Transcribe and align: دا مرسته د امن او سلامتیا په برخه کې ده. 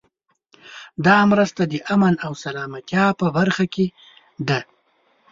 دا 1.05 1.17
مرسته 1.31 1.61
د 1.71 1.73
امن 1.93 2.13
او 2.25 2.31
سلامتیا 2.43 3.05
په 3.19 3.25
برخه 3.37 3.65
کې 3.73 3.85
ده. 4.47 4.59